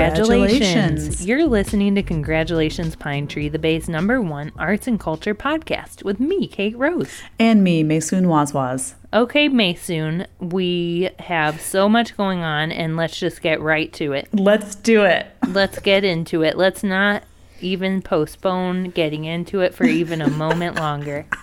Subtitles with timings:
[0.00, 0.60] Congratulations.
[0.60, 1.26] Congratulations.
[1.26, 6.18] You're listening to Congratulations Pine Tree, the Bay's number one arts and culture podcast with
[6.18, 7.20] me, Kate Rose.
[7.38, 8.94] And me, Maysoon Wazwaz.
[9.12, 14.28] Okay, Maysoon, we have so much going on, and let's just get right to it.
[14.32, 15.26] Let's do it.
[15.48, 16.56] Let's get into it.
[16.56, 17.24] Let's not
[17.60, 21.26] even postpone getting into it for even a moment longer.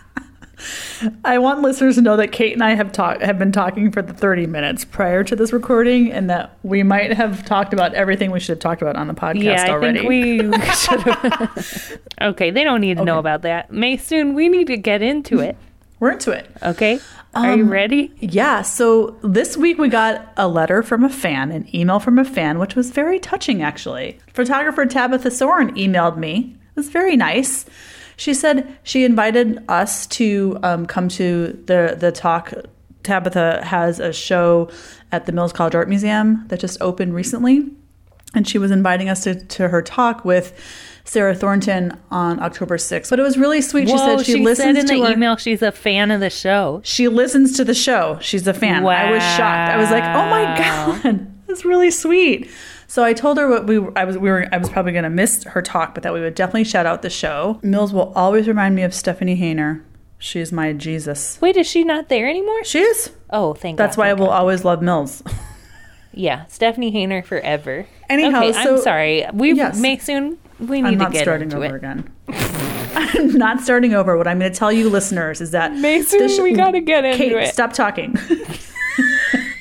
[1.23, 4.01] I want listeners to know that Kate and I have talked have been talking for
[4.01, 8.31] the 30 minutes prior to this recording and that we might have talked about everything
[8.31, 9.99] we should have talked about on the podcast yeah, I already.
[9.99, 10.37] think we
[10.73, 11.97] should have.
[12.21, 13.71] okay, they don't need to know about that.
[13.71, 15.55] Maysoon, we need to get into it.
[15.99, 16.49] We're into it.
[16.63, 16.99] Okay?
[17.33, 18.11] Are you Um, ready?
[18.19, 22.25] Yeah, so this week we got a letter from a fan, an email from a
[22.25, 24.17] fan, which was very touching actually.
[24.33, 26.55] Photographer Tabitha Soren emailed me.
[26.71, 27.65] It was very nice.
[28.17, 32.53] She said she invited us to um, come to the the talk.
[33.03, 34.69] Tabitha has a show
[35.13, 37.69] at the Mills College Art Museum that just opened recently,
[38.35, 40.51] and she was inviting us to, to her talk with
[41.05, 43.09] Sarah Thornton on October 6th.
[43.09, 43.87] But it was really sweet.
[43.87, 46.19] she Whoa, said she, she listens said in to the email she's a fan of
[46.19, 46.81] the show.
[46.83, 48.17] she listens to the show.
[48.19, 48.85] She's a fan.
[48.85, 49.71] I was shocked.
[49.71, 52.49] I was like, "Oh my god, that's really sweet."
[52.89, 55.09] So I told her what we I was we were I was probably going to
[55.09, 57.59] miss her talk, but that we would definitely shout out the show.
[57.61, 59.83] Mills will always remind me of Stephanie Hanor.
[60.19, 61.37] She's my Jesus.
[61.41, 62.63] Wait, is she not there anymore?
[62.63, 63.11] She is.
[63.29, 63.83] Oh, thank God.
[63.83, 64.01] That's God.
[64.01, 64.39] why I will God.
[64.39, 65.21] always love Mills.
[66.13, 67.85] Yeah, Stephanie Hanor forever.
[68.09, 69.25] Anyhow, okay, so- I'm sorry.
[69.33, 69.79] We Yes.
[69.79, 70.37] Maysoon.
[70.59, 71.75] We need I'm to get starting into over it.
[71.75, 72.11] again.
[72.29, 74.17] I'm not starting over.
[74.17, 77.05] What I'm going to tell you, listeners, is that Mason, the sh- we gotta get
[77.05, 77.53] into Kate, it.
[77.53, 78.15] stop talking.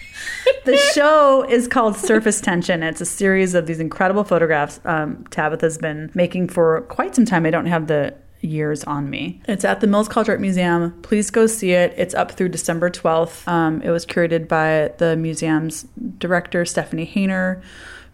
[0.65, 2.83] the show is called Surface Tension.
[2.83, 7.47] It's a series of these incredible photographs um, Tabitha's been making for quite some time.
[7.47, 9.41] I don't have the years on me.
[9.49, 10.93] It's at the Mills College Art Museum.
[11.03, 11.95] Please go see it.
[11.97, 13.47] It's up through December 12th.
[13.49, 15.87] Um, it was curated by the museum's
[16.19, 17.63] director, Stephanie Hanor.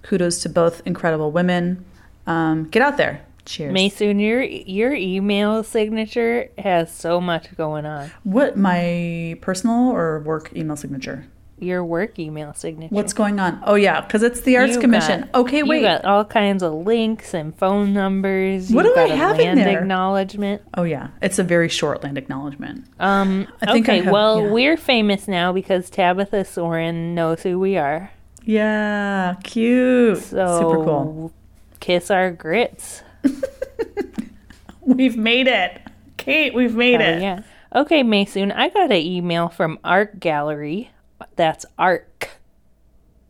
[0.03, 1.85] Kudos to both incredible women.
[2.27, 3.25] Um, get out there.
[3.45, 3.73] Cheers.
[3.73, 8.13] Mason, your your email signature has so much going on.
[8.23, 11.27] What, my personal or work email signature?
[11.63, 12.95] Your work email signature.
[12.95, 13.63] What's going on?
[13.65, 15.29] Oh, yeah, because it's the Arts You Commission.
[15.33, 15.77] got- okay, wait.
[15.83, 18.71] You got all kinds of links and phone numbers.
[18.71, 19.79] What You've do I have in land there?
[19.81, 20.63] acknowledgement.
[20.77, 21.09] Oh, yeah.
[21.23, 22.85] It's a very short land acknowledgement.
[23.01, 24.51] Um, I think I okay, have- well, yeah.
[24.51, 28.11] we're famous now because Tabitha Soren knows who we are.
[28.45, 30.19] Yeah, cute.
[30.19, 31.33] So Super cool.
[31.81, 33.03] Kiss our grits.
[34.81, 35.81] We've made it.
[36.17, 37.23] Kate, we've made Oh, it.
[37.23, 37.43] yeah.
[37.75, 40.91] Okay, Mason, I got an email from Art Gallery.
[41.37, 42.31] That's ARC.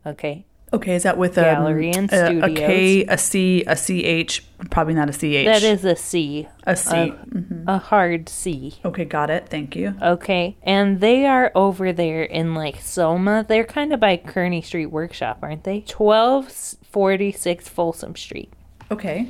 [0.05, 0.45] Okay.
[0.73, 2.57] Okay, is that with um, Gallery and a, a Studios.
[2.57, 4.43] K, a C, a CH?
[4.71, 5.45] Probably not a CH.
[5.45, 6.47] That is a C.
[6.65, 6.95] a C.
[6.95, 7.15] A,
[7.67, 8.79] a hard C.
[8.83, 9.47] okay, got it.
[9.49, 9.93] Thank you.
[10.01, 10.57] Okay.
[10.63, 13.45] And they are over there in like Soma.
[13.47, 15.81] They're kind of by Kearny Street Workshop, aren't they?
[15.81, 18.51] 1246 Folsom Street.
[18.89, 19.27] Okay.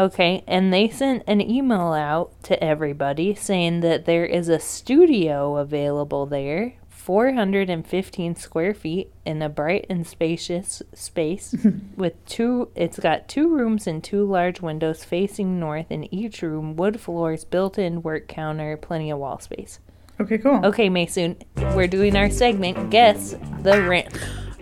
[0.00, 5.56] Okay, and they sent an email out to everybody saying that there is a studio
[5.56, 11.54] available there, 415 square feet in a bright and spacious space
[11.96, 16.76] with two it's got two rooms and two large windows facing north in each room,
[16.76, 19.78] wood floors, built-in work counter, plenty of wall space.
[20.20, 20.60] Okay, cool.
[20.64, 21.36] Okay, Mason,
[21.74, 24.12] we're doing our segment Guess the Rent.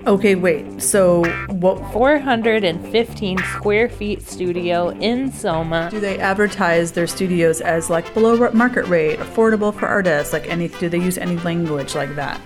[0.06, 0.80] Okay, wait.
[0.80, 5.88] So, what 415 square feet studio in Soma.
[5.90, 10.32] do they advertise their studios as like below market rate, affordable for artists?
[10.32, 10.68] Like any?
[10.68, 12.40] Do they use any language like that?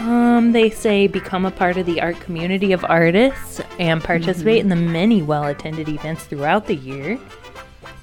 [0.00, 4.68] Um, they say become a part of the art community of artists and participate in
[4.68, 7.16] the many well attended events throughout the year.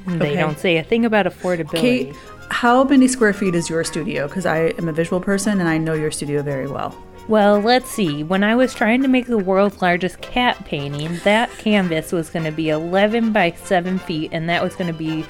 [0.07, 0.35] They Okay.
[0.35, 1.75] don't say a thing about affordability.
[1.77, 2.15] Kate,
[2.49, 4.27] how many square feet is your studio?
[4.27, 6.95] Because I am a visual person and I know your studio very well.
[7.27, 8.23] Well, let's see.
[8.23, 12.45] When I was trying to make the world's largest cat painting, that canvas was going
[12.45, 15.25] to be 11 by 7 feet, and that was going to be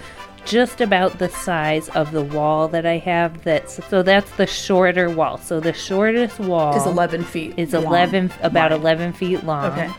[0.46, 3.44] just about the size of the wall that I have.
[3.44, 5.38] That's so that's the shorter wall.
[5.38, 7.54] So the shortest wall Is 11 feet.
[7.58, 7.86] is long.
[7.86, 8.80] 11 about Wide.
[8.80, 9.72] 11 feet long.
[9.72, 9.92] Okay.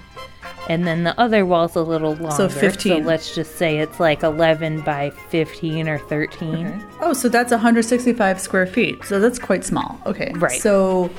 [0.69, 2.37] And then the other wall's a little longer.
[2.37, 3.03] So 15.
[3.03, 6.85] So let's just say it's like 11 by 15 or 13.
[7.01, 9.05] Oh, so that's 165 square feet.
[9.05, 10.01] So that's quite small.
[10.07, 10.33] Okay.
[10.37, 10.61] Right.
[10.61, 11.11] So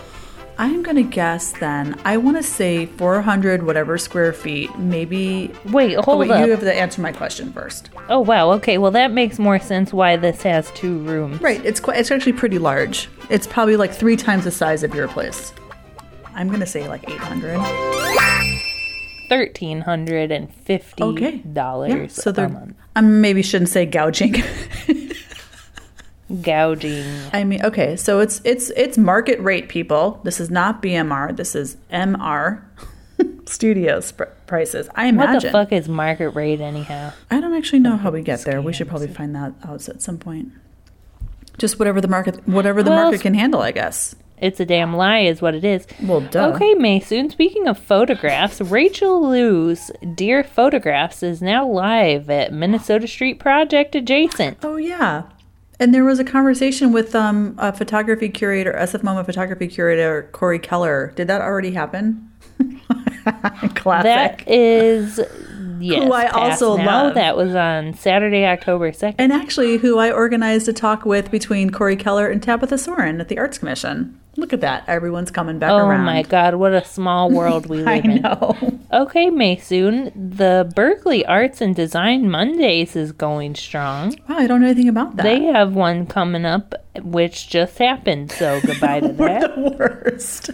[0.58, 5.52] I'm going to guess then, I want to say 400 whatever square feet, maybe.
[5.72, 6.46] Wait, Oh, hold wait, up.
[6.46, 7.90] you have to answer my question first.
[8.10, 8.52] oh, wow.
[8.54, 11.42] Okay, well, that makes more sense why this has two rooms.
[11.42, 11.64] Right.
[11.66, 13.10] It's quite, it's actually pretty large.
[13.30, 15.54] It's probably like three times the size of your place.
[16.36, 17.58] I'm going to say like 800.
[19.32, 21.42] $1,350 Okay.
[21.46, 22.76] Yeah, so they're, month.
[22.96, 24.36] I maybe shouldn't say gouging.
[26.42, 27.06] Gouging.
[27.32, 30.20] I mean, okay, so it's it's it's market rate, people.
[30.24, 31.36] This is not BMR.
[31.36, 32.62] This is MR
[33.46, 34.90] Studios, per- prices.
[34.96, 35.34] I imagine.
[35.34, 37.12] What the fuck is market rate anyhow?
[37.30, 38.62] I don't actually know how we get there.
[38.62, 40.50] We should probably find that out at some point.
[41.58, 44.16] Just whatever the market, whatever the Well, market can handle, I guess.
[44.40, 45.86] It's a damn lie, is what it is.
[46.02, 46.50] Well, duh.
[46.56, 47.30] Okay, Mason.
[47.30, 54.58] Speaking of photographs, Rachel Lou's Dear Photographs is now live at Minnesota Street Project adjacent.
[54.64, 55.24] Oh yeah.
[55.84, 60.58] And there was a conversation with um, a photography curator, SF MoMA photography curator Corey
[60.58, 61.12] Keller.
[61.18, 62.32] Did that already happen?
[63.76, 64.06] Classic.
[64.06, 65.20] That is
[65.82, 66.04] yes.
[66.06, 66.86] Who I also now.
[66.86, 67.16] love.
[67.16, 69.20] That was on Saturday, October second.
[69.20, 73.28] and actually, who I organized a talk with between Corey Keller and Tabitha Soren at
[73.28, 74.18] the Arts Commission.
[74.44, 74.84] Look at that.
[74.90, 76.02] Everyone's coming back Oh around.
[76.02, 76.56] Oh my God!
[76.56, 78.22] What a small world we live in.
[78.22, 78.58] know.
[78.92, 84.20] Okay, Maysoon, the Berkeley Arts and Design Mondays is going strong.
[84.28, 85.24] Wow, I don't know anything about that.
[85.24, 88.34] They have one coming up, which just happened.
[88.34, 89.56] So goodbye to We're that.
[89.56, 90.48] the worst.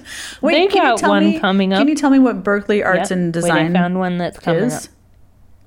[0.43, 1.79] They can you got tell one me- coming up.
[1.79, 3.17] Can you tell me what Berkeley Arts Yep.
[3.17, 4.85] and Wait, Design I found one that's coming is?
[4.85, 4.93] up.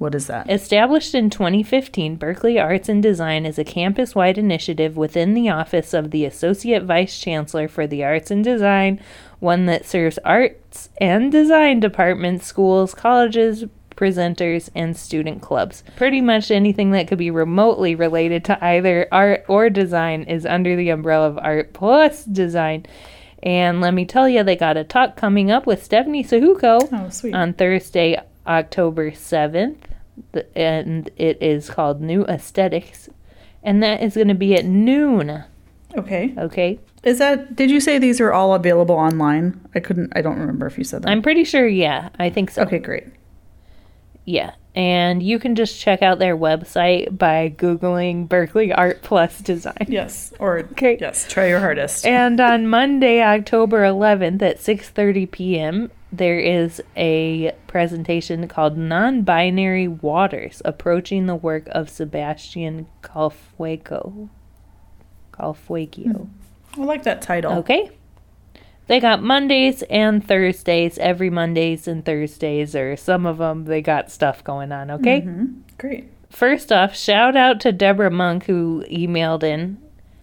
[0.03, 0.51] What is that?
[0.51, 5.95] Established in 2015, Berkeley Arts and Design is a campus wide initiative within the Office
[5.95, 9.01] of the Associate Vice Chancellor for the Arts and Design,
[9.39, 13.65] one that serves arts and design departments, schools, colleges,
[13.95, 15.85] presenters, and student clubs.
[15.95, 20.75] Pretty much anything that could be remotely related to either art or design is under
[20.75, 22.87] the umbrella of art plus design.
[23.41, 27.39] And let me tell you, they got a talk coming up with Stephanie Sahuko oh,
[27.39, 29.92] on Thursday, October 7th, th-
[30.55, 33.09] and it is called New Aesthetics,
[33.63, 35.45] and that is going to be at noon.
[35.97, 36.35] okay.
[36.39, 37.55] Okay, Is that?
[37.57, 39.61] Did you say these are all available online?
[39.75, 40.13] I couldn't.
[40.17, 41.11] I don't remember if you said that.
[41.11, 41.67] I'm pretty sure.
[41.67, 42.63] Yeah, I think so.
[42.63, 43.05] okay, great.
[44.25, 49.87] Yeah, and you can just check out their website by googling Berkeley Art Plus Design.
[49.89, 50.33] Yes.
[50.39, 50.97] Or Okay.
[51.01, 51.27] yes.
[51.29, 52.07] Try your hardest.
[52.07, 60.61] And on Monday, October 11th at 6:30 p.m., there is a presentation called Non-Binary Waters:
[60.65, 64.29] Approaching the Work of Sebastian Calfuqueo.
[65.33, 66.29] Calfuecio.
[66.77, 67.53] I like that title.
[67.59, 67.91] Okay.
[68.89, 74.11] They got Mondays and Thursdays, every Mondays and Thursdays, or some of them they got
[74.11, 75.23] stuff going on, okay?
[75.23, 75.61] Mhm.
[75.79, 76.11] Great.
[76.29, 79.79] First off, shout out to Deborah Monk who emailed in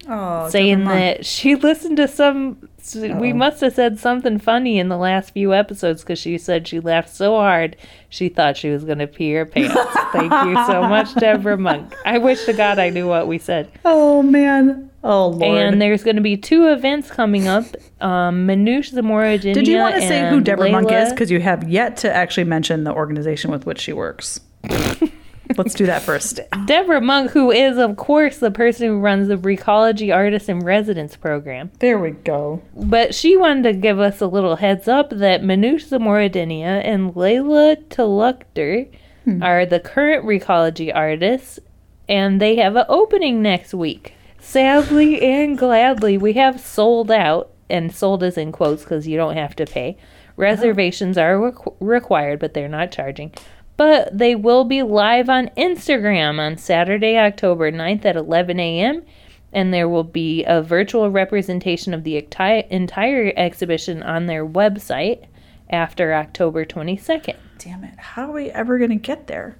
[0.10, 2.68] Oh, saying that she listened to some.
[2.96, 3.34] We Uh-oh.
[3.34, 7.10] must have said something funny in the last few episodes because she said she laughed
[7.10, 7.76] so hard
[8.10, 9.76] she thought she was going to pee her pants.
[10.12, 11.94] Thank you so much, Deborah Monk.
[12.06, 13.72] I wish to God I knew what we said.
[13.86, 14.90] Oh man.
[15.04, 15.58] Oh lord.
[15.58, 17.66] And there's going to be two events coming up.
[18.02, 21.12] Um, Manoush Zamora Did you want to say who Deborah Monk is?
[21.12, 24.42] Because you have yet to actually mention the organization with which she works.
[25.60, 26.40] Let's do that first.
[26.66, 31.18] Deborah Monk, who is, of course, the person who runs the Recology Artist in Residence
[31.18, 31.70] program.
[31.80, 32.62] There we go.
[32.78, 37.76] But she wanted to give us a little heads up that Manoush Zomorodinia and Layla
[37.90, 38.88] Talukder
[39.26, 39.44] hmm.
[39.44, 41.60] are the current Recology artists,
[42.08, 44.14] and they have an opening next week.
[44.40, 49.36] Sadly and gladly, we have sold out, and sold is in quotes because you don't
[49.36, 49.98] have to pay.
[50.00, 50.06] Uh-huh.
[50.38, 53.34] Reservations are requ- required, but they're not charging.
[53.80, 59.04] But they will be live on Instagram on Saturday, October 9th at 11 a.m
[59.52, 65.26] and there will be a virtual representation of the enti- entire exhibition on their website
[65.70, 67.36] after October 22nd.
[67.58, 67.98] Damn it.
[67.98, 69.58] How are we ever going to get there?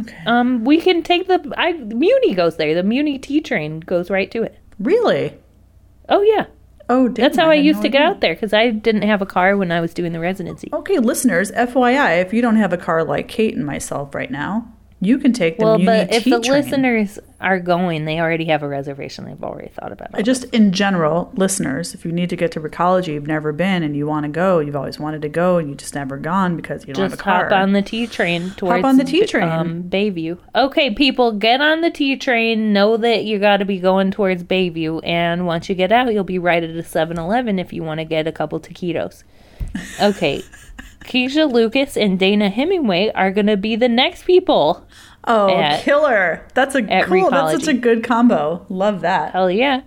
[0.00, 0.18] Okay.
[0.26, 2.74] Um, we can take the I Muni goes there.
[2.74, 4.58] The Muni T train goes right to it.
[4.78, 5.36] really?
[6.08, 6.46] Oh yeah,
[6.88, 9.02] Oh, damn, that's how I, had used no to get out there because I didn't
[9.02, 10.68] have a car when I was doing the residency.
[10.72, 14.72] Okay, listeners, FYI, if you don't have a car like Kate and myself right now,
[15.02, 16.62] you can take the well, but if the train.
[16.62, 19.24] listeners are going, they already have a reservation.
[19.24, 20.14] They've already thought about it.
[20.14, 23.82] I just in general, listeners, if you need to get to Recology, you've never been
[23.82, 26.56] and you want to go, you've always wanted to go and you just never gone
[26.56, 27.48] because you don't Just have a car.
[27.48, 29.48] hop on the T train towards on the T train.
[29.48, 30.38] Um, Bayview.
[30.54, 32.72] Okay, people, get on the T train.
[32.72, 36.22] Know that you got to be going towards Bayview, and once you get out, you'll
[36.22, 39.24] be right at a 7-Eleven if you want to get a couple taquitos.
[40.00, 40.42] Okay.
[41.04, 44.86] Keisha Lucas and Dana Hemenway are going to be the next people.
[45.24, 46.46] oh, at- killer.
[46.54, 47.30] That's a cool.
[47.30, 48.64] That's such a good combo.
[48.68, 49.32] Love that.
[49.32, 49.82] Hell yeah.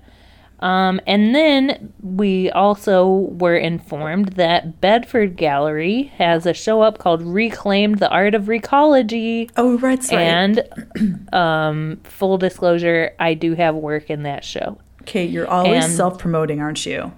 [0.61, 7.21] Um, and then we also were informed that Bedford Gallery has a show up called
[7.21, 9.51] Reclaimed the Art of Recology.
[9.57, 10.13] Oh, right, right.
[10.13, 14.79] And um, full disclosure, I do have work in that show.
[15.05, 17.11] Kate, you're always self-promoting, aren't you?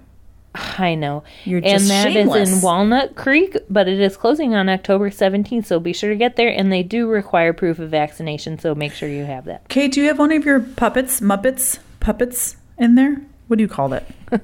[0.78, 1.22] I know.
[1.44, 2.56] You're and just that is shameless.
[2.56, 6.36] in Walnut Creek, but it is closing on October 17th, so be sure to get
[6.36, 6.48] there.
[6.48, 9.68] And they do require proof of vaccination, so make sure you have that.
[9.68, 13.22] Kate, do you have one of your puppets, Muppets, puppets in there?
[13.46, 14.06] What do you call it?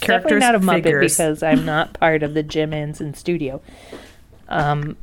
[0.00, 1.12] Definitely not a Muppet figures.
[1.12, 3.60] because I'm not part of the Jim Henson studio.
[4.48, 4.96] Um,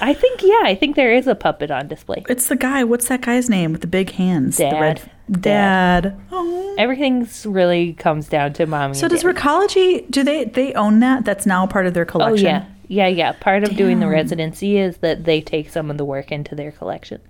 [0.00, 2.24] I think yeah, I think there is a puppet on display.
[2.28, 2.84] It's the guy.
[2.84, 4.56] What's that guy's name with the big hands?
[4.56, 4.80] The Dad.
[4.80, 6.18] red- Dad.
[6.30, 6.74] Oh.
[6.78, 8.94] Everything's really comes down to mommy.
[8.94, 9.34] So does daddy.
[9.38, 10.10] Recology?
[10.10, 11.24] Do they they own that?
[11.24, 12.46] That's now part of their collection.
[12.46, 13.32] Oh yeah, yeah, yeah.
[13.32, 16.72] Part of doing the residency is that they take some of the work into their
[16.72, 17.20] collection.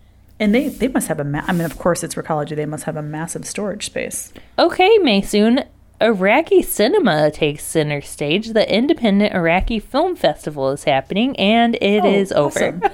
[0.41, 1.25] And they they must have a.
[1.25, 2.55] Ma- I mean, of course, it's Recology.
[2.55, 4.33] They must have a massive storage space.
[4.59, 5.67] Okay, Maysoon.
[6.01, 8.53] Iraqi cinema takes center stage.
[8.53, 12.69] The Independent Iraqi Film Festival is happening, and it oh, is Oh, over.
[12.69, 12.83] awesome.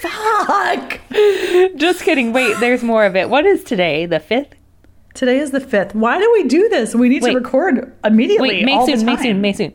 [0.00, 1.00] Fuck.
[1.76, 2.32] Just kidding.
[2.32, 3.28] Wait, there's more of it.
[3.30, 4.06] What is today?
[4.06, 4.54] The fifth?
[5.14, 5.94] Today is the fifth.
[5.94, 6.94] Why do we do this?
[6.94, 7.32] We need Wait.
[7.32, 8.64] to record immediately.
[8.64, 9.16] Wait, all the Maysoon, time.
[9.16, 9.74] Maysoon, Maysoon.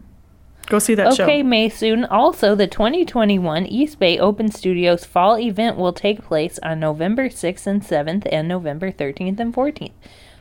[0.69, 1.47] Go see that Okay, show.
[1.47, 2.07] Maysoon.
[2.11, 7.65] Also, the 2021 East Bay Open Studios Fall event will take place on November 6th
[7.65, 9.91] and 7th and November 13th and 14th,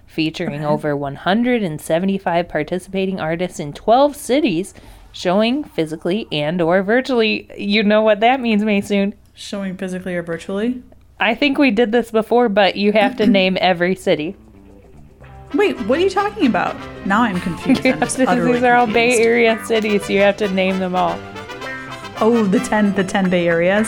[0.06, 4.74] featuring over 175 participating artists in 12 cities,
[5.12, 7.50] showing physically and or virtually.
[7.56, 9.14] You know what that means, Maysoon.
[9.32, 10.82] Showing physically or virtually.
[11.18, 14.36] I think we did this before, but you have to name every city.
[15.54, 16.76] Wait, what are you talking about?
[17.06, 17.84] Now I'm confused.
[17.86, 19.18] I'm have just to- utterly these are all Bay.
[19.20, 20.04] Area cities.
[20.06, 21.18] so You have to name them all.
[22.20, 23.86] Oh, the ten the ten Bay areas.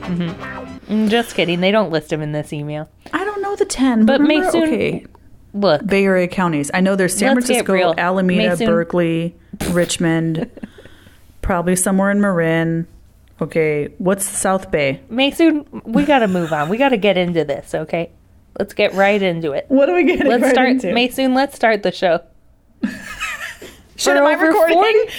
[0.00, 1.08] Mm-hmm.
[1.08, 1.60] Just kidding.
[1.60, 2.88] They don't list them in this email.
[3.12, 5.06] I don't know the ten, But remember- Mason- okay.
[5.52, 6.70] Look, Bay Area counties.
[6.72, 7.92] I know there's San Let's Francisco.
[7.98, 9.34] Alameda, Berkeley,
[9.70, 10.48] Richmond,
[11.42, 12.86] probably somewhere in Marin.
[13.40, 15.00] Okay, what's South Bay?
[15.10, 16.68] Mason, we got to move on.
[16.68, 18.10] We got to get into this, okay?
[18.58, 19.66] Let's get right into it.
[19.68, 20.92] What are we getting Let's right start, into?
[20.92, 21.34] Mason.
[21.34, 22.20] Let's start the show.
[23.96, 24.74] Shit, am I recording?
[24.74, 25.12] 40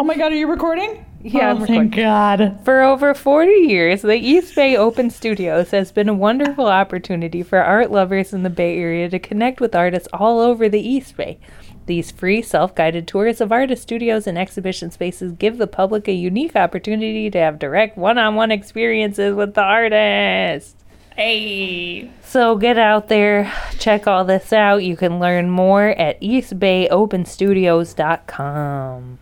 [0.00, 1.06] Oh my god, are you recording?
[1.22, 2.58] Yeah, oh, thank God.
[2.64, 7.58] For over 40 years, the East Bay Open Studios has been a wonderful opportunity for
[7.58, 11.38] art lovers in the Bay Area to connect with artists all over the East Bay.
[11.86, 16.12] These free, self guided tours of artist studios and exhibition spaces give the public a
[16.12, 20.81] unique opportunity to have direct one on one experiences with the artist.
[21.16, 22.10] Hey.
[22.22, 24.82] So get out there, check all this out.
[24.82, 29.18] You can learn more at eastbayopenstudios.com.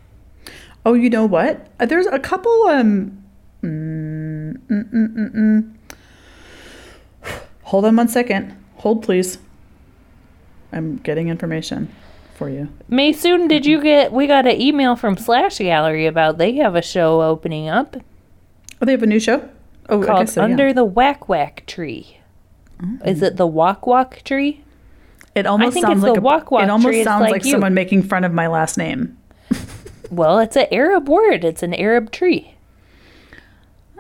[0.87, 1.67] Oh, you know what?
[1.79, 2.53] Uh, There's a couple.
[2.69, 3.17] Um.
[3.63, 5.71] Mm, mm, mm, mm, mm.
[7.65, 8.57] Hold on one second.
[8.77, 9.37] Hold, please.
[10.73, 11.95] I'm getting information
[12.35, 12.69] for you.
[12.91, 14.13] Maysoon, did you get?
[14.13, 17.97] We got an email from Slash Gallery about they have a show opening up
[18.81, 19.47] Oh, they have a new show.
[19.91, 20.45] Oh, called so, yeah.
[20.45, 22.19] Under the Waq Waq Tree.
[23.05, 23.23] Is mm.
[23.23, 24.63] it the Walk Walk Tree?
[25.35, 27.05] It almost sounds like a, Wak Wak it almost tree.
[27.05, 29.17] Sounds like like, someone making fun of my last name.
[30.11, 31.45] Well, it's an Arab word.
[31.45, 32.57] It's an Arab tree.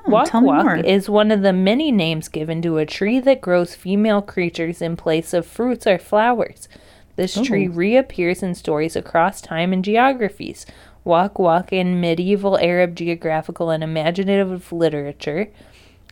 [0.05, 0.77] Oh, Wak tell me Wak more.
[0.77, 4.97] is one of the many names given to a tree that grows female creatures in
[4.97, 6.69] place of fruits or flowers.
[7.15, 7.73] This tree Oh.
[7.73, 10.67] reappears in stories across time and geographies.
[11.07, 15.49] Waq Waq in medieval Arab geographical and imaginative literature,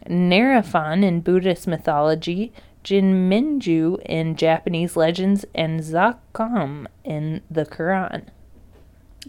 [0.07, 2.53] Nariphon in Buddhist mythology,
[2.85, 8.25] Jinmenju in Japanese legends, and Zaqqum in the Quran.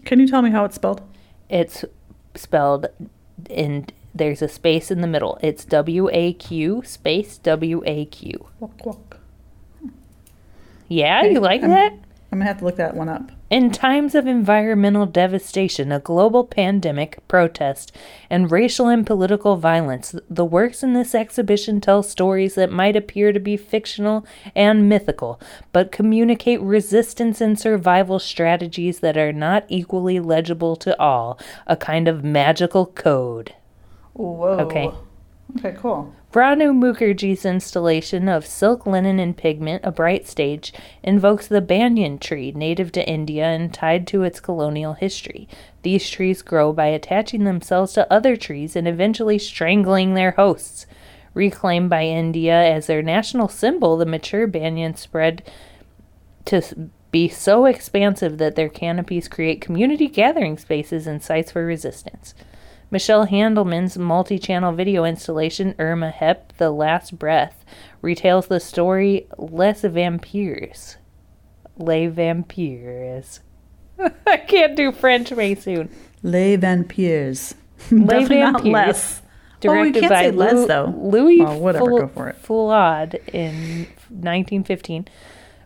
[0.04, 1.02] Can you tell me how it's spelled?
[1.48, 1.84] It's
[2.34, 2.86] spelled
[3.48, 5.38] in there's a space in the middle.
[5.42, 8.46] It's W A Q space W A Q.
[10.88, 11.92] Yeah, Okay, you like I'm- that?
[12.32, 13.30] I'm gonna have to look that one up.
[13.50, 17.90] In times of environmental devastation, a global pandemic, protest,
[18.30, 23.32] and racial and political violence, the works in this exhibition tell stories that might appear
[23.32, 25.40] to be fictional and mythical,
[25.72, 32.06] but communicate resistance and survival strategies that are not equally legible to all, a kind
[32.06, 33.52] of magical code.
[34.12, 34.60] Whoa.
[34.60, 34.92] Okay.
[35.58, 36.14] Okay, cool.
[36.32, 40.72] Ranu Mukherjee's installation of silk, linen, and pigment, a bright stage,
[41.02, 45.48] invokes the banyan tree, native to India and tied to its colonial history.
[45.82, 50.86] These trees grow by attaching themselves to other trees and eventually strangling their hosts.
[51.34, 55.42] Reclaimed by India as their national symbol, the mature banyan spread
[56.44, 62.34] to be so expansive that their canopies create community gathering spaces and sites for resistance.
[62.90, 67.64] Michelle Handelman's multi channel video installation, Irma Vep, The Last Breath,
[68.02, 70.96] retells the story Les Vampires.
[71.76, 73.40] Les Vampires.
[74.26, 75.88] I can't do French way soon.
[76.22, 77.54] Les Vampires.
[77.90, 79.22] Les Definitely Vampires.
[79.22, 79.26] Oh,
[79.60, 80.94] Directed can't by say Les, Lou- though.
[80.96, 82.36] Louis Well, whatever, Foul- go for it.
[82.42, 85.06] Feuillade in 1915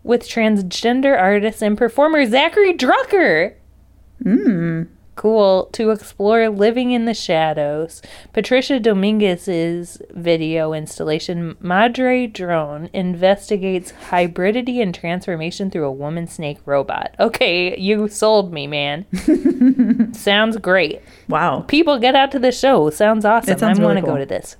[0.02, 3.54] with transgender artist and performer Zackary Drucker.
[4.22, 4.88] Mm.
[5.16, 5.68] Cool.
[5.72, 8.02] To explore living in the shadows.
[8.32, 17.14] Patricia Dominguez's video installation, Madre Drone, investigates hybridity and transformation through a woman snake robot.
[17.20, 19.06] Okay, you sold me, man.
[20.14, 21.00] Sounds great.
[21.28, 21.60] Wow.
[21.60, 22.90] People get out to the show.
[22.90, 23.62] Sounds awesome.
[23.62, 24.56] I want really to go to this.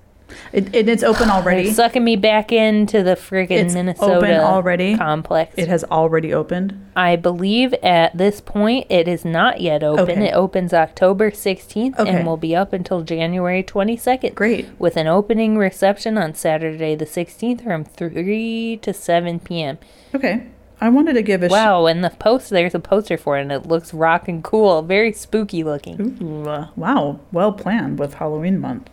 [0.53, 1.65] It, it, it's open already.
[1.65, 4.97] They're sucking me back into the friggin' Minnesota already.
[4.97, 5.55] complex.
[5.57, 6.81] It has already opened.
[6.97, 10.11] I believe at this point it is not yet open.
[10.19, 10.29] Okay.
[10.29, 12.11] It opens October 16th Okay.
[12.11, 14.35] and will be up until January 22nd.
[14.35, 14.69] Great.
[14.79, 19.79] With an opening reception on Saturday the 16th from 3 to 7 p.m.
[20.15, 20.47] Okay.
[20.81, 23.43] I wanted to give a sh- Wow, and the post there's a poster for it
[23.43, 26.19] and it looks rockin' cool, very spooky looking.
[26.23, 27.21] Ooh, uh, wow.
[27.33, 28.91] Well planned with Halloween month.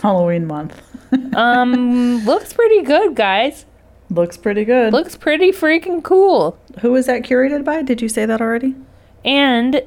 [0.00, 0.80] Halloween month.
[1.36, 3.66] um looks pretty good, guys.
[4.10, 4.92] Looks pretty good.
[4.92, 6.58] Looks pretty freaking cool.
[6.80, 7.82] Who was that curated by?
[7.82, 8.74] Did you say that already?
[9.24, 9.82] And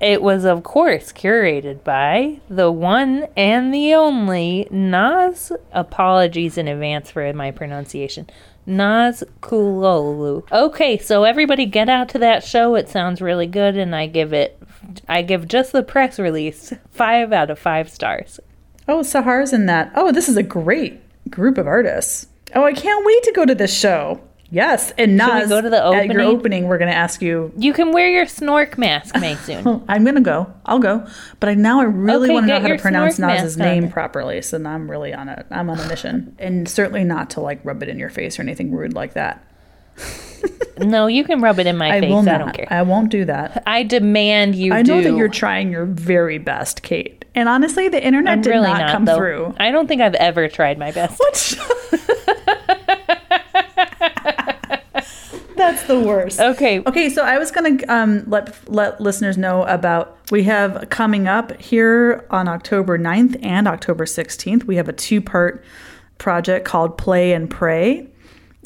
[0.00, 5.52] it was, of course, curated by the one and the only Nas.
[5.72, 8.30] Apologies in advance for my pronunciation.
[8.64, 10.44] Nas Kulolu.
[10.52, 12.74] Okay, so everybody get out to that show.
[12.74, 14.60] It sounds really good, and I give it,
[15.08, 18.38] I give just the press release five out of five stars.
[18.88, 19.92] Oh, Sahar's in that.
[19.94, 22.26] Oh, this is a great group of artists.
[22.54, 24.20] Oh, I can't wait to go to this show.
[24.50, 26.26] Yes, and Should Nas, go to the at your opening?
[26.38, 27.52] opening, we're going to ask you.
[27.58, 29.62] You can wear your snork mask, Maysoon.
[29.66, 30.50] Oh, I'm going to go.
[30.64, 31.06] I'll go.
[31.38, 33.80] But I, now I really Okay, want to know how to pronounce Nas's mask on.
[33.80, 34.40] name properly.
[34.40, 37.60] So now I'm really on a I'm on a mission, and certainly not to like
[37.62, 39.44] rub it in your face or anything rude like that.
[40.78, 42.10] No, you can rub it in my I face.
[42.10, 42.66] will I don't care.
[42.70, 43.62] I won't do that.
[43.66, 45.10] I demand you I know do.
[45.10, 47.24] that you're trying your very best, Kate.
[47.34, 49.16] And honestly, the internet I'm did really not, not, come though.
[49.16, 49.54] through.
[49.58, 51.20] I don't think I've ever tried my best.
[55.56, 56.40] That's the worst.
[56.40, 56.80] Okay.
[56.80, 61.60] Okay, so I was gonna um, let let listeners know about we have coming up
[61.60, 64.64] here on October 9th and October 16th.
[64.64, 65.64] We have a two part
[66.18, 68.08] project called Play and Pray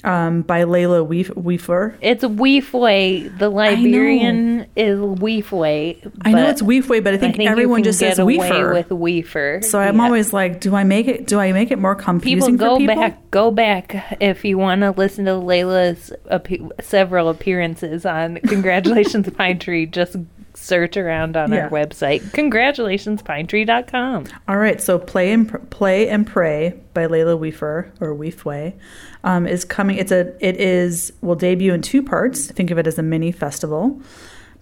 [0.05, 1.95] um, by Layla Weef- Weefer.
[2.01, 3.39] It's Weefway.
[3.39, 6.11] The Liberian is Weefway.
[6.23, 8.73] I know it's Weefway, but I think, I think everyone just says Weefer.
[8.73, 9.61] with Weefer.
[9.63, 10.05] so I'm Yeah.
[10.05, 11.27] always like, do I make it?
[11.27, 12.55] Do I make it more confusing?
[12.55, 12.97] people go people?
[12.97, 13.31] back.
[13.31, 19.59] Go back if you want to listen to Layla's appe- several appearances on Congratulations Pine
[19.59, 19.87] Tree.
[19.87, 20.17] Just
[20.63, 21.65] search around on Yeah.
[21.65, 24.25] our website, Congratulations, congratulationspinetree.com.
[24.49, 28.75] All right, so play and Pr- play and pray by Layla Weefer or Weefway
[29.25, 29.97] um, is coming.
[29.97, 32.47] It's a it is will debut in two parts.
[32.51, 34.01] Think of it as a mini festival.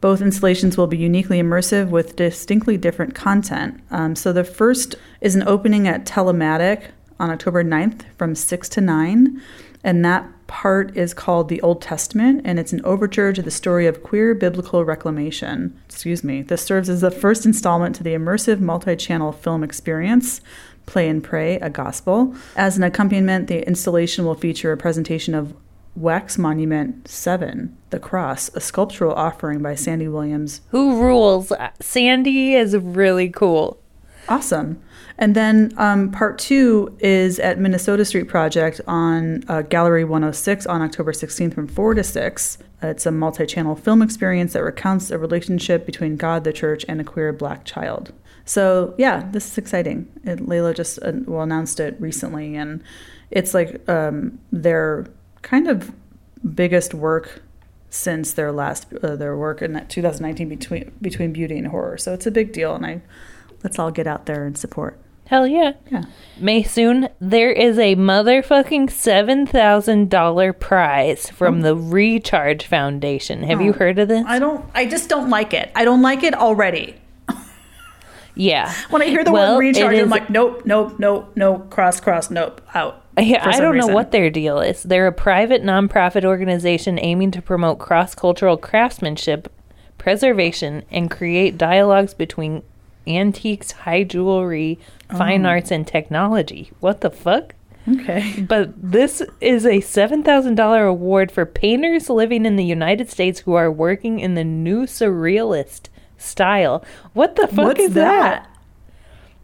[0.01, 3.81] Both installations will be uniquely immersive with distinctly different content.
[3.91, 6.85] Um, so the first is an opening at Telematic
[7.19, 9.43] on October 9th from 6 to 9.
[9.85, 13.87] And that part is called The Old Testament, and it's an overture to the story
[13.87, 15.81] of queer biblical reclamation.
[15.87, 16.43] Excuse me.
[16.43, 20.41] This serves as the first installment to the immersive multi channel film experience.
[20.87, 22.35] Play and Pray, a Gospel.
[22.57, 25.55] As an accompaniment, the installation will feature a presentation of
[25.95, 30.63] Wax Monument 7, The Cross, a sculptural offering by Sandy Williams.
[30.71, 31.53] Who rules?
[31.79, 33.81] Sandy is really cool.
[34.29, 34.83] Awesome.
[35.21, 40.81] And then um, part two is at Minnesota Street Project on uh, Gallery 106 on
[40.81, 42.59] October 16th from 4 to 6.
[42.83, 47.03] It's a multi channel film experience that recounts a relationship between God, the church, and
[47.03, 48.15] a queer black child.
[48.47, 50.11] So, yeah, this is exciting.
[50.25, 52.83] It, Layla just uh, well announced it recently, and
[53.31, 55.07] it's like um, their
[55.43, 55.93] kind of
[56.55, 57.43] biggest work
[57.91, 61.99] since their last uh, their work in that 2019 between between beauty and horror.
[61.99, 63.03] So it's a big deal, and I
[63.63, 64.99] let's all get out there and support.
[65.31, 65.75] Hell yeah.
[65.93, 66.03] Yeah.
[66.41, 71.63] Maysoon there is a motherfucking seven thousand dollar prize from oh.
[71.63, 73.45] the Recharge Foundation.
[73.45, 73.75] Have you Oh.
[73.75, 74.25] heard of this?
[74.27, 74.69] I don't.
[74.75, 75.71] I just don't like it.
[75.77, 76.97] I don't like it already.
[78.35, 78.75] Yeah.
[78.91, 82.29] When I hear the Well, word recharge, I'm like, nope, nope, nope, nope, cross, cross,
[82.29, 83.05] nope, out.
[83.17, 83.95] Yeah, for I some don't know reason.
[83.95, 84.83] what their deal is.
[84.83, 89.53] They're a private nonprofit organization aiming to promote cross cultural craftsmanship,
[89.97, 92.63] preservation, and create dialogues between
[93.17, 94.79] antiques, high jewelry,
[95.17, 95.51] fine Oh.
[95.51, 96.71] arts, and technology.
[96.81, 97.55] What the fuck?
[97.89, 98.45] Okay.
[98.49, 103.71] But this is a $7,000 award for painters living in the United States who are
[103.73, 106.85] working in the new surrealist style.
[107.15, 108.45] What the fuck What's is that?
[108.45, 108.47] that?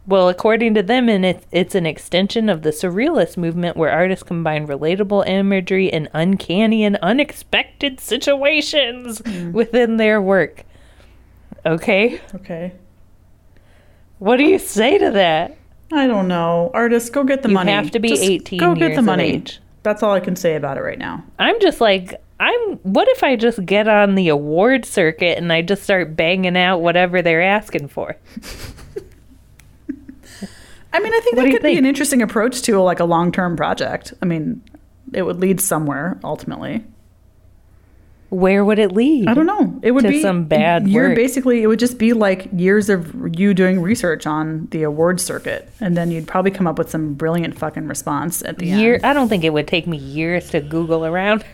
[0.05, 4.23] Well, according to them, and it, it's an extension of the surrealist movement where artists
[4.23, 9.51] combine relatable imagery and uncanny and unexpected situations hmm.
[9.51, 10.63] within their work.
[11.65, 12.71] Okay, Okay.
[14.19, 15.57] What do you say to that?
[15.91, 16.71] I don't know.
[16.73, 17.71] Artists, go get the You money.
[17.71, 19.23] have to be 18 Go get the money.
[19.35, 19.59] age.
[19.83, 21.23] That's all I can say about it right now.
[21.39, 22.75] I'm just like, I'm.
[22.83, 26.79] What if I just get on the award circuit and I just start banging out
[26.81, 28.17] whatever they're asking for?
[30.93, 33.05] I mean, I think What that you could be an interesting approach to like a
[33.05, 34.13] long-term project.
[34.21, 34.61] I mean,
[35.13, 36.83] it would lead somewhere ultimately.
[38.29, 39.27] Where would it lead?
[39.29, 39.79] I don't know.
[39.81, 41.15] It would To be some bad You're work.
[41.15, 45.69] basically it would just be like years of you doing research on the award circuit,
[45.79, 48.95] and then you'd probably come up with some brilliant fucking response at the Year.
[48.95, 49.05] end.
[49.05, 51.45] I don't think it would take me years to Google around.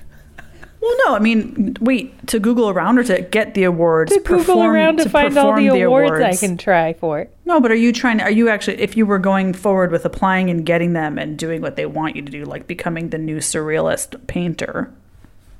[0.81, 4.11] Well, no, I mean, wait to Google around or to get the awards.
[4.11, 7.27] to Google perform- around to, find all perform the awards, I can try for.
[7.45, 8.25] No, but are you trying to?
[8.25, 8.81] Are you actually?
[8.81, 12.17] If you were going forward with applying and getting them and doing what they want
[12.17, 14.91] you to do, like becoming the new surrealist painter,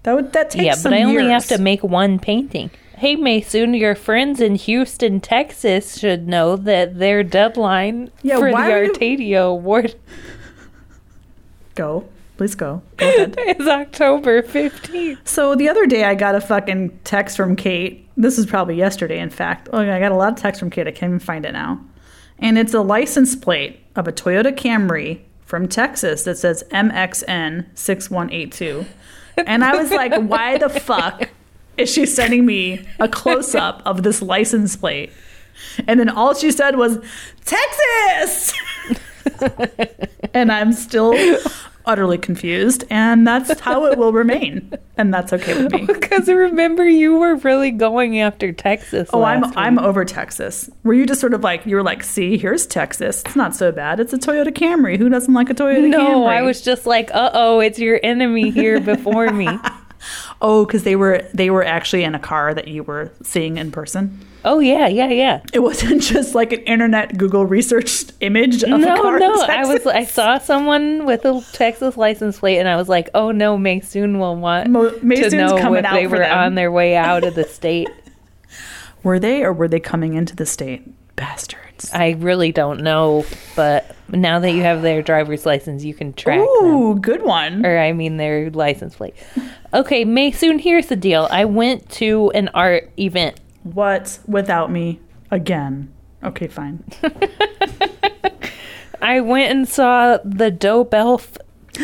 [0.04, 2.70] that would that takes yeah, but I only have to make one painting.
[2.98, 8.56] Hey, Mason, your friends in Houston, Texas should know that their deadline Yeah, for the
[8.58, 9.96] are you- Award
[11.76, 12.08] go.
[12.38, 12.82] Please go.
[12.98, 13.36] Go ahead.
[13.60, 15.20] is October 15th.
[15.28, 18.10] So the other day, I got a fucking text from Kate.
[18.18, 19.70] This is probably yesterday, in fact.
[19.72, 20.88] Oh, I got a lot of texts from Kate.
[20.88, 21.80] I can't even find it now.
[22.40, 28.86] And it's a license plate of a Toyota Camry from Texas that says MXN 6182.
[29.38, 31.30] And I was like, why the fuck
[31.78, 35.12] is she sending me a close up of this license plate?
[35.88, 37.00] And then all she said was,
[37.46, 38.54] Texas!
[40.34, 41.14] and I'm still
[41.86, 42.84] utterly confused.
[42.90, 44.72] And that's how it will remain.
[44.98, 45.88] And that's okay with me.
[46.14, 49.10] Because remember, you were really going after Texas.
[49.14, 50.70] Oh, I'm last I'm over Texas.
[50.84, 53.24] Were you just sort of like you were like, see, here's Texas.
[53.26, 54.00] It's not so bad.
[54.00, 54.98] It's a Toyota Camry.
[54.98, 55.90] Who doesn't like a Toyota Camry?
[55.90, 59.48] No, I was just like, uh oh, it's your enemy here before me.
[60.42, 63.72] Oh, because they were they were actually in a car that you were seeing in
[63.72, 64.20] person.
[64.46, 65.42] Oh yeah, yeah, yeah.
[65.54, 69.16] It wasn't just like an internet Google researched image of a No, car.
[69.16, 69.42] in no.
[69.44, 73.32] I was I saw someone with a Texas license plate, and I was like, oh
[73.32, 76.38] no, Maysoon will want Mo- to know coming if out they for were them.
[76.38, 77.90] on their way out of the state.
[79.04, 80.82] Were they or were they coming into the state?
[81.18, 81.92] Bastards.
[81.94, 86.40] I really don't know, but now that you have their driver's license, you can track
[86.40, 86.48] them.
[86.48, 87.66] Ooh, good one.
[87.66, 89.14] Or I mean their license plate.
[89.74, 91.28] Okay, Maysoon, here's the deal.
[91.30, 93.42] I went to an art event.
[93.64, 95.00] What without me
[95.32, 95.92] again?
[96.24, 96.84] Okay, fine.
[99.02, 101.38] I went and saw the Dope Elf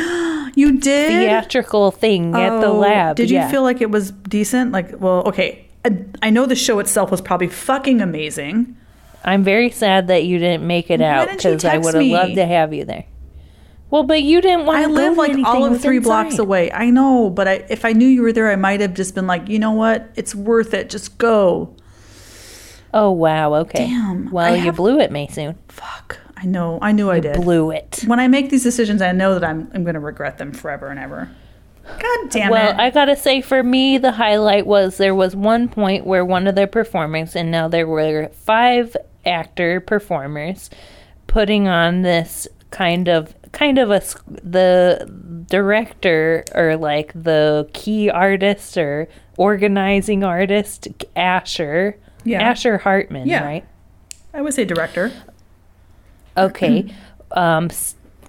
[0.56, 1.10] You did.
[1.10, 3.15] theatrical thing at the Oh, lab.
[3.15, 3.52] Did you yeah.
[3.52, 4.72] feel like it was decent?
[4.72, 5.65] Like, well, okay.
[5.86, 8.76] I, I know the show itself was probably fucking amazing.
[9.24, 12.36] I'm very sad that you didn't make it Why out because I would have loved
[12.36, 13.06] to have you there.
[13.91, 16.71] Well, but you didn't want I to live like all of three blocks away.
[16.71, 19.25] I know, but I, if I knew you were there, I might have just been
[19.25, 20.10] like, you know what?
[20.15, 20.89] It's worth it.
[20.89, 21.75] Just go.
[22.93, 23.88] Oh wow, okay.
[23.88, 25.56] Damn, Well, I you have- blew it, Maysoon.
[25.67, 26.17] Fuck.
[26.38, 26.80] I know.
[26.82, 27.36] I knew I did.
[27.36, 28.04] Blew it.
[28.08, 30.88] when I make these decisions, I know that I'm I'm going to regret them forever
[30.88, 31.30] and ever.
[31.99, 32.78] God damn well, it.
[32.78, 36.45] Well, I gotta say, for me, the highlight was there was one point where one
[36.47, 40.69] of the performers, and now there were five actor performers,
[41.28, 44.02] putting on this kind of kind of a
[44.44, 49.08] the director or like the key artist or
[49.38, 52.42] organizing artist Asher Yeah.
[52.42, 53.44] Asher Hartman Yeah.
[53.44, 53.66] right
[54.34, 55.12] I would say director.
[56.38, 56.94] okay
[57.32, 57.70] um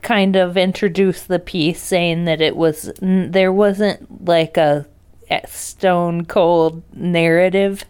[0.03, 4.87] kind of introduced the piece saying that it was n- there wasn't like a,
[5.31, 7.85] a stone cold narrative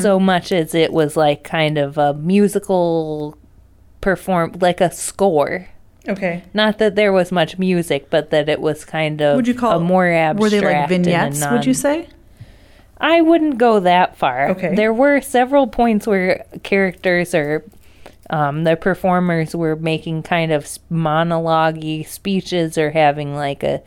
[0.00, 3.38] so much as it was like kind of a musical
[4.00, 5.68] perform like a score
[6.08, 6.42] Okay.
[6.54, 9.78] not that there was much music but that it was kind of Would you call
[9.78, 11.44] a more abstract Were they like vignettes?
[11.50, 12.08] Would you say?
[13.00, 14.48] I wouldn't go that far.
[14.50, 14.74] Okay.
[14.74, 17.62] There were several points where characters or
[18.30, 23.80] um, the performers were making kind of monologue speeches or having like a,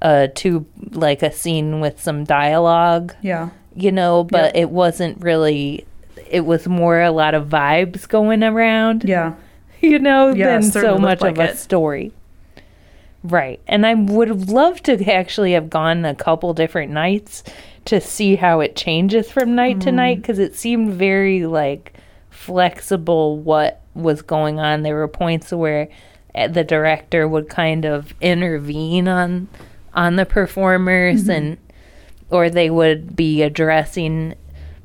[0.00, 3.50] a two like a scene with some dialogue, Yeah.
[3.76, 5.86] you know, but it wasn't really
[6.30, 9.34] it was more a lot of vibes going around, Yeah.
[9.90, 12.12] you know, Yeah, it than so much looked of like a story.
[13.22, 13.60] Right.
[13.66, 17.42] And I would have loved to actually have gone a couple different nights
[17.86, 19.94] to see how it changes from night to Mm.
[19.94, 21.94] night because it seemed very like
[22.30, 24.82] flexible what was going on.
[24.82, 25.88] There were points where
[26.34, 29.48] uh, the director would kind of intervene on
[29.94, 31.30] on the performers Mm-hmm.
[31.30, 31.58] and
[32.30, 34.34] or they would be addressing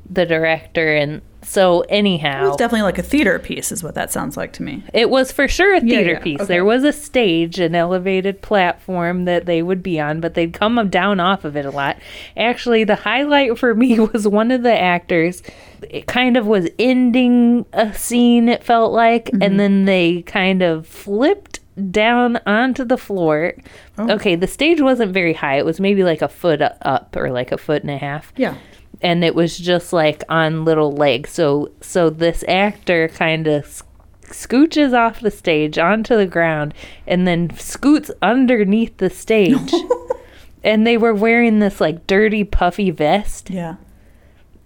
[0.08, 4.10] the director and so anyhow, It was definitely like a theater piece, is what that
[4.12, 4.82] sounds like to me.
[4.92, 6.40] it was for sure a Yeah, theater yeah, piece.
[6.40, 6.46] okay.
[6.46, 10.88] There was a stage, an elevated platform that they would be on, but they'd come
[10.90, 11.96] down off of it a lot.
[12.36, 15.42] Actually, the highlight for me was one of the actors.
[15.88, 19.42] It kind of was ending a scene, it felt like, Mm-hmm.
[19.42, 21.59] and then they kind of flipped
[21.90, 23.54] down onto the floor.
[23.98, 24.10] Oh.
[24.12, 25.56] Okay, the stage wasn't very high.
[25.58, 28.54] It was maybe like a foot up or like a foot and a half Yeah.
[29.02, 31.30] and it was just like on little legs.
[31.30, 33.82] So so this actor kind of
[34.22, 36.72] scooches off the stage onto the ground
[37.06, 39.72] and then scoots underneath the stage.
[40.64, 43.76] and they were wearing this like dirty puffy vest Yeah.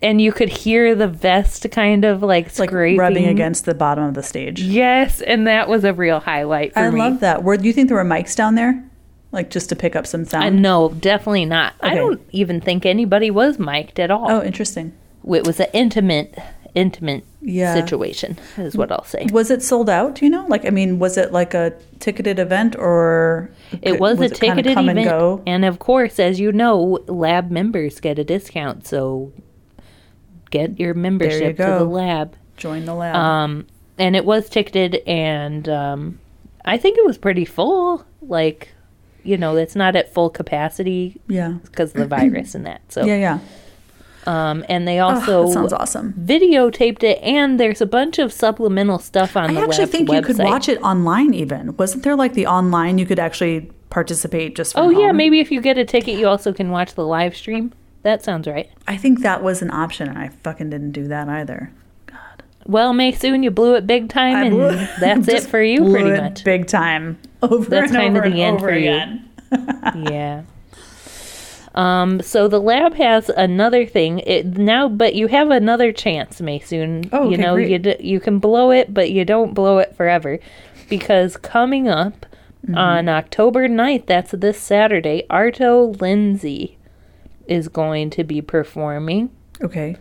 [0.04, 3.74] And you could hear the vest kind of like It's like scraping rubbing against the
[3.74, 4.60] bottom of the stage.
[4.62, 6.98] Yes, and that was a real highlight for I me.
[7.00, 7.42] love that.
[7.44, 8.84] Do you think there were mics down there?
[9.32, 10.44] Like just to pick up some uh, sound?
[10.44, 11.72] I no, definitely not.
[11.80, 14.30] I don't even think anybody was mic'd at all.
[14.30, 14.92] Oh, interesting.
[15.26, 16.38] It was an intimate,
[16.74, 17.74] intimate Yeah.
[17.74, 19.26] situation, is what I'll say.
[19.32, 20.16] Was it sold out?
[20.16, 20.44] Do you know?
[20.48, 24.74] Like, I mean, was it like a ticketed event or It was, a it ticketed
[24.74, 28.86] come event, and and of course, as you know, lab members get a discount.
[28.86, 29.32] So
[30.54, 31.78] get your membership to go.
[31.80, 32.36] the lab.
[32.56, 33.14] Join the lab.
[33.16, 33.66] Um,
[33.98, 36.18] and it was ticketed, and um,
[36.64, 38.04] I think it was pretty full.
[38.22, 38.68] Like,
[39.24, 41.54] you know, it's not at full capacity yeah.
[41.64, 42.80] because of the virus and that.
[42.88, 43.38] So, Yeah, yeah.
[44.26, 46.12] um, and they Oh, also that sounds awesome.
[46.14, 50.10] videotaped it, and there's a bunch of supplemental stuff on I the actually web- think
[50.12, 51.76] you could watch it online even.
[51.76, 55.50] Wasn't there like the online you could actually participate just from Oh yeah, maybe if
[55.52, 57.72] you get a ticket, you also can watch the live stream.
[58.04, 58.70] That sounds right.
[58.86, 61.72] I think that was an option and I fucking didn't do that either.
[62.06, 62.42] God.
[62.66, 66.20] Well, Maysoon you blew it big time, and that's it for you, blew pretty it
[66.22, 66.44] much.
[66.44, 67.18] Big time.
[67.42, 68.90] Over That's and kinda over the and end over for you.
[68.90, 69.30] again.
[70.10, 70.42] yeah.
[71.74, 72.20] Um.
[72.22, 77.08] So the lab has another thing it, now, but you have another chance, Maysoon.
[77.12, 77.70] Oh, okay, you know, great.
[77.70, 80.38] you d- you can blow it, but you don't blow it forever,
[80.88, 82.26] because coming up
[82.64, 82.78] Mm-hmm.
[82.78, 86.78] on October 9th, that's this Saturday, Arto Lindsay
[87.46, 89.30] is going to be performing.
[89.62, 89.96] Okay.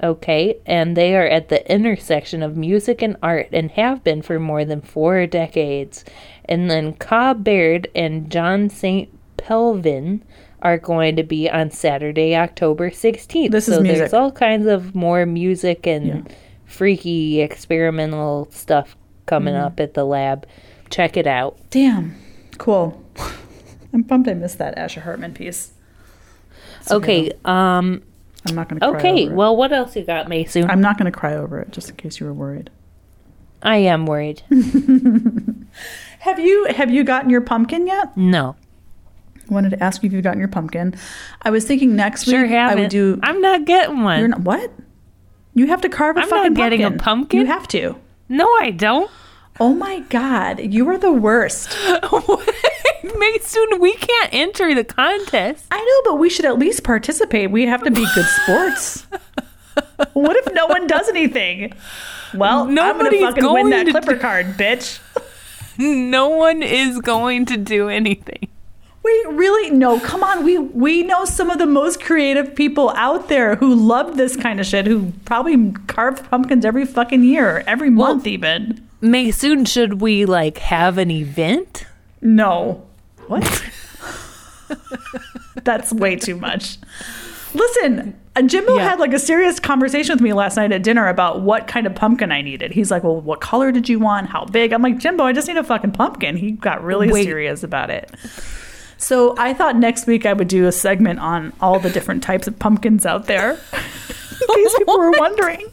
[0.00, 4.38] Okay, and they are at the intersection of music and art and have been for
[4.38, 6.04] more than four decades.
[6.44, 9.08] And then Cobb Baird and John St.
[9.36, 10.22] Pelvin
[10.62, 13.50] are going to be on Saturday, October 16th.
[13.50, 13.98] This is so music.
[13.98, 16.22] there's all kinds of more music and Yeah.
[16.64, 19.64] freaky experimental stuff coming Mm-hmm.
[19.64, 20.46] up at the lab.
[20.90, 21.58] Check it out.
[21.70, 22.14] Damn.
[22.56, 23.02] Cool.
[23.92, 25.72] I'm bummed I missed that Asher Hartman piece.
[26.80, 28.02] It's Okay, um
[28.48, 29.36] I'm not going to okay, over it.
[29.36, 30.70] well what else you got, Mason?
[30.70, 32.70] I'm not going to cry over it just in case you were worried.
[33.62, 34.42] I am worried.
[36.20, 38.16] Have you have you gotten your pumpkin yet?
[38.16, 38.56] No.
[39.48, 40.94] I wanted to ask you if you've gotten your pumpkin.
[41.42, 42.78] I was thinking next Sure week haven't.
[42.78, 44.18] I would do I'm not getting one.
[44.18, 44.72] You're not what?
[45.54, 47.04] You have to carve a I'm not fucking getting a pumpkin.
[47.04, 47.40] pumpkin?
[47.40, 47.96] You have to.
[48.28, 49.10] No, I don't.
[49.60, 51.76] Oh my god, you are the worst.
[53.18, 55.66] Mason, we can't enter the contest.
[55.70, 57.50] I know, but we should at least participate.
[57.50, 59.06] We have to be good sports.
[60.12, 61.72] what if no one does anything?
[62.34, 65.00] Well, I'm gonna fucking win that clipper do- card, bitch.
[65.80, 68.48] No one is going to do anything.
[69.04, 69.70] Wait, really?
[69.70, 70.44] No, come on.
[70.44, 74.58] We we know some of the most creative people out there who love this kind
[74.58, 78.87] of shit, who probably carve pumpkins every fucking year, every month even.
[79.00, 81.84] Mason, should we like have an event?
[82.20, 82.84] No.
[83.26, 83.64] What?
[85.64, 86.78] That's way too much.
[87.54, 88.90] Listen, uh, Jimbo Yeah.
[88.90, 91.94] had like a serious conversation with me last night at dinner about what kind of
[91.94, 92.72] pumpkin I needed.
[92.72, 94.28] He's like, "Well, what color did you want?
[94.28, 97.24] How big?" I'm like, "Jimbo, I just need a fucking pumpkin." He got really Wait.
[97.24, 98.10] serious about it.
[98.98, 102.46] So I thought next week I would do a segment on all the different types
[102.46, 103.52] of pumpkins out there.
[104.40, 105.66] In case people were wondering.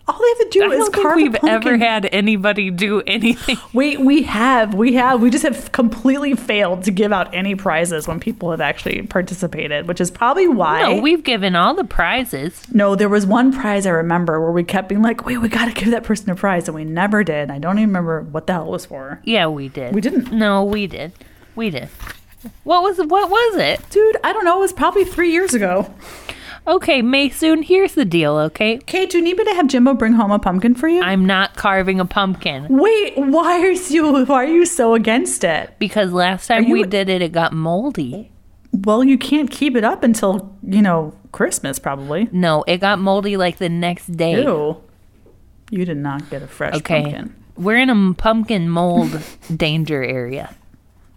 [0.08, 3.02] All they have to do I is don't think carve we've ever had anybody do
[3.06, 3.56] anything.
[3.72, 4.74] Wait, we have.
[4.74, 5.22] We have.
[5.22, 9.86] We just have completely failed to give out any prizes when people have actually participated,
[9.86, 10.82] which is probably why.
[10.82, 12.62] No, we've given all the prizes.
[12.72, 15.66] No, there was one prize I remember where we kept being like, wait, we got
[15.66, 16.66] to give that person a prize.
[16.66, 17.50] And we never did.
[17.50, 19.20] I don't even remember what the hell it was for.
[19.22, 19.94] Yeah, we did.
[19.94, 20.32] We didn't.
[20.32, 21.12] No, we did.
[21.54, 21.88] We did.
[22.64, 23.88] What was what was it?
[23.90, 24.58] Dude, I don't know.
[24.58, 25.92] It was probably three years ago.
[26.64, 28.78] Okay, Maysoon, here's the deal, okay?
[28.86, 31.02] Kate, do you need me to have Jimbo bring home a pumpkin for you?
[31.02, 35.74] I'm not carving a pumpkin Wait, why are you why are you so against it?
[35.80, 38.30] because last time you- we did it, it got moldy.
[38.72, 42.28] Well, you can't keep it up until, you know, Christmas probably.
[42.32, 44.42] No, it got moldy like the next day.
[44.42, 44.76] Ew.
[45.70, 47.02] You did not get a fresh Okay.
[47.02, 47.34] pumpkin.
[47.56, 49.20] We're in a pumpkin mold
[49.56, 50.54] danger area.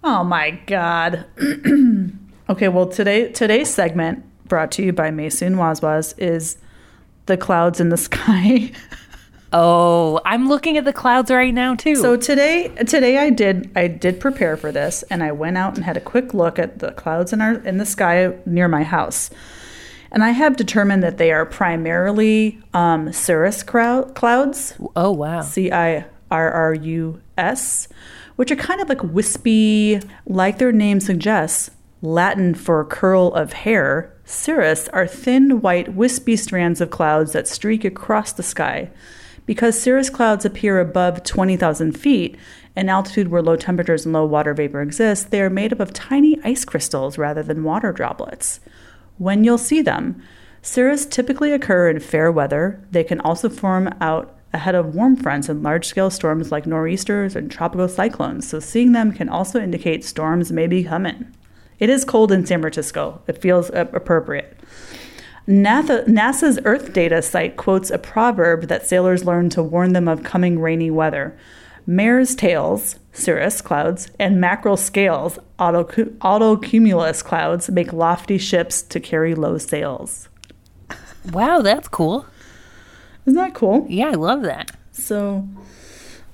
[0.03, 1.25] Oh my god.
[2.49, 6.57] okay, well today today's segment brought to you by Maysoon Wazwaz is
[7.25, 8.71] the clouds in the sky.
[9.53, 11.95] Oh, I'm looking at the clouds right now too.
[11.95, 15.85] so today today I did I did prepare for this and I went out and
[15.85, 19.29] had a quick look at the clouds in our in the sky near my house.
[20.11, 24.73] And I have determined that they are primarily um, cirrus crowd, clouds.
[24.95, 25.41] oh wow.
[25.41, 27.87] C I R R U S,
[28.35, 34.14] which are kind of like wispy, like their name suggests, Latin for curl of hair.
[34.27, 38.89] Cirrus are thin, white, wispy strands of clouds that streak across the sky.
[39.45, 42.35] Because cirrus clouds appear above 20,000 feet,
[42.75, 45.93] an altitude where low temperatures and low water vapor exist, they are made up of
[45.93, 48.59] tiny ice crystals rather than water droplets.
[49.19, 50.23] When you'll see them,
[50.63, 52.83] cirrus typically occur in fair weather.
[52.89, 57.35] They can also form out ahead of warm fronts and large scale storms like nor'easters
[57.35, 61.31] and tropical cyclones, so seeing them can also indicate storms may be coming.
[61.79, 63.21] It is cold in San Francisco.
[63.27, 64.59] It feels appropriate.
[65.47, 70.23] NASA, NASA's Earth data site quotes a proverb that sailors learned to warn them of
[70.23, 71.37] coming rainy weather.
[71.85, 79.35] Mare's tails, cirrus clouds, and mackerel scales, autocu- autocumulus clouds, make lofty ships to carry
[79.35, 80.29] low sails.
[81.31, 82.25] Wow, that's cool.
[83.25, 83.85] Isn't that cool?
[83.87, 84.71] Yeah, I love that.
[84.91, 85.47] So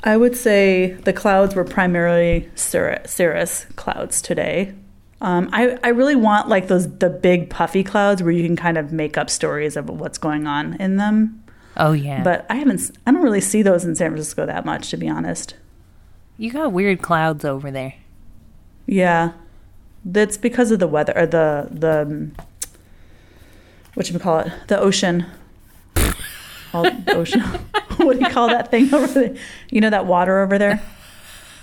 [0.03, 4.73] I would say the clouds were primarily cirrus, cirrus clouds today.
[5.21, 8.77] Um, I, I really want like those the big puffy clouds where you can kind
[8.77, 11.43] of make up stories of what's going on in them.
[11.77, 12.23] Oh yeah.
[12.23, 15.07] But I haven't I don't really see those in San Francisco that much to be
[15.07, 15.55] honest.
[16.37, 17.93] you got weird clouds over there.
[18.87, 19.33] Yeah.
[20.03, 22.31] That's because of the weather or the the
[23.93, 24.51] what you call it?
[24.67, 25.27] The ocean.
[26.73, 27.41] All the ocean.
[27.97, 29.35] what do you call that thing over there?
[29.69, 30.81] You know that water over there?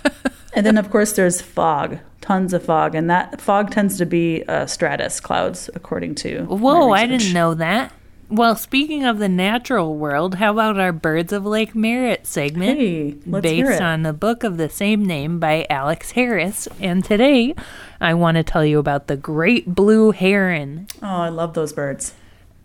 [0.51, 4.43] And then of course there's fog, tons of fog, and that fog tends to be
[4.47, 6.43] uh, stratus clouds, according to.
[6.45, 7.91] Whoa, I didn't know that.
[8.29, 12.77] Well, speaking of the natural world, how about our Birds of Lake Merritt segment?
[12.77, 16.67] Hey, let's hear based on the book of the same name by Alex Harris.
[16.79, 17.55] And today,
[17.99, 22.13] I want to tell you about the great blue heron, Oh, I love those birds.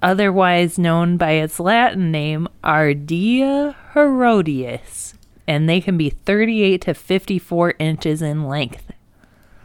[0.02, 5.14] otherwise known by its Latin name Ardea herodias,
[5.48, 8.92] and they can be 38 to 54 inches in length.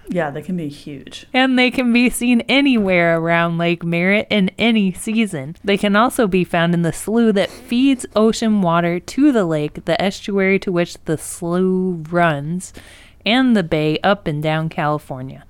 [0.09, 1.27] Yeah, they can be huge.
[1.33, 5.55] And they can be seen anywhere around Lake Merritt in any season.
[5.63, 9.85] They can also be found in the slough that feeds ocean water to the lake,
[9.85, 12.73] the estuary to which the slough runs,
[13.23, 15.45] and the bay up and down California.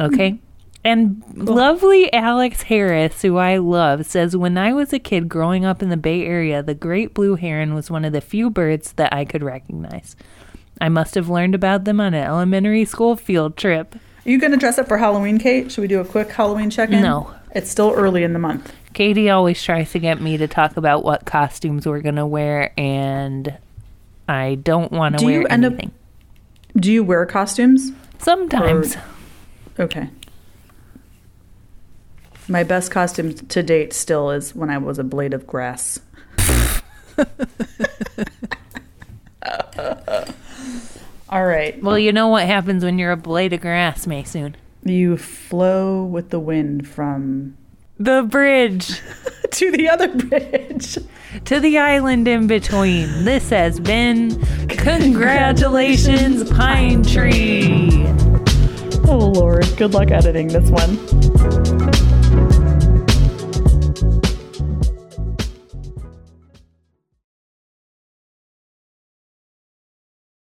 [0.00, 0.32] Okay?
[0.32, 0.42] Mm-hmm.
[0.86, 5.82] And lovely Alex Harris, who I love, says When I was a kid growing up
[5.82, 9.12] in the Bay Area, the great blue heron was one of the few birds that
[9.12, 10.14] I could recognize.
[10.80, 13.94] I must have learned about them on an elementary school field trip.
[13.94, 15.70] Are you going to dress up for Halloween, Kate?
[15.72, 17.00] Should we do a quick Halloween check-in?
[17.00, 17.32] No.
[17.54, 18.72] It's still early in the month.
[18.92, 23.56] Katie always tries to get me to talk about what costumes we're gonna wear, and
[24.28, 25.92] I don't want to Do you wear end up- anything.
[26.76, 27.92] Do you wear costumes?
[28.18, 28.96] Sometimes,
[29.78, 30.08] Okay.
[32.48, 35.98] My best costume to date still is when I was a blade of grass.
[41.28, 41.80] All right.
[41.82, 44.54] Well, you know what happens when you're a blade of grass, Maysoon.
[44.84, 47.56] You flow with the wind from
[47.98, 49.00] The bridge
[49.50, 50.96] to the other bridge.
[51.46, 53.24] to the island in between.
[53.24, 58.06] This has been Congratulations, Pine Tree.
[59.08, 59.66] Oh, Lord.
[59.76, 60.96] Good luck editing this one.